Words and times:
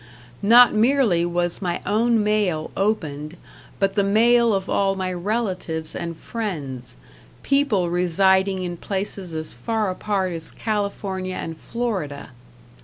Not 0.41 0.73
merely 0.73 1.25
was 1.25 1.61
my 1.61 1.79
own 1.85 2.23
mail 2.23 2.71
opened, 2.75 3.37
but 3.77 3.93
the 3.93 4.03
mail 4.03 4.51
of 4.51 4.67
all 4.67 4.95
my 4.95 5.13
relatives 5.13 5.95
and 5.95 6.17
friends 6.17 6.97
people 7.43 7.87
residing 7.91 8.63
in 8.63 8.77
places 8.77 9.35
as 9.35 9.53
far 9.53 9.91
apart 9.91 10.33
as 10.33 10.49
California 10.49 11.35
and 11.35 11.55
Florida. 11.55 12.31